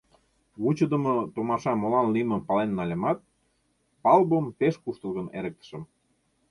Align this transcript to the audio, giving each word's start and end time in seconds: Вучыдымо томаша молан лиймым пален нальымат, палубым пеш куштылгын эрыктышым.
Вучыдымо 0.61 1.15
томаша 1.33 1.73
молан 1.81 2.07
лиймым 2.13 2.41
пален 2.47 2.71
нальымат, 2.77 3.19
палубым 4.03 4.45
пеш 4.59 4.75
куштылгын 4.83 5.27
эрыктышым. 5.37 5.83